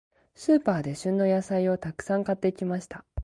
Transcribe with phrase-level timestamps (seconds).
[0.33, 3.05] スーパーで、旬の野菜をたくさん買ってきました。